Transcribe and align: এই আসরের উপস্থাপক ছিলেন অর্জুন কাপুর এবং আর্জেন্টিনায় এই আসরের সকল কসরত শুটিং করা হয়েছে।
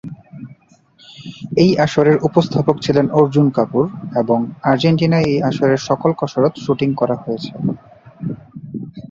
এই 1.63 1.71
আসরের 1.77 2.17
উপস্থাপক 2.27 2.75
ছিলেন 2.85 3.05
অর্জুন 3.19 3.47
কাপুর 3.49 3.83
এবং 4.21 4.39
আর্জেন্টিনায় 4.63 5.27
এই 5.27 5.39
আসরের 5.49 5.81
সকল 5.89 6.09
কসরত 6.21 6.53
শুটিং 6.65 6.89
করা 6.93 7.15
হয়েছে। 7.23 7.51